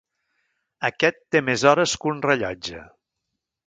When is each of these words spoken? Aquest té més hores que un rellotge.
Aquest 0.89 1.21
té 1.37 1.43
més 1.51 1.67
hores 1.73 1.97
que 2.01 2.13
un 2.15 2.25
rellotge. 2.31 2.85